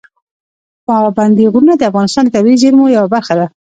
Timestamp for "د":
1.77-1.83, 2.25-2.29